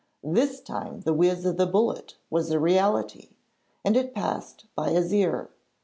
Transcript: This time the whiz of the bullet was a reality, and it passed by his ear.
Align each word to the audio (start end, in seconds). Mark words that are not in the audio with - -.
This 0.23 0.61
time 0.61 1.01
the 1.01 1.13
whiz 1.13 1.45
of 1.45 1.57
the 1.57 1.67
bullet 1.67 2.15
was 2.31 2.49
a 2.49 2.59
reality, 2.59 3.35
and 3.85 3.95
it 3.95 4.15
passed 4.15 4.65
by 4.75 4.89
his 4.89 5.13
ear. 5.13 5.51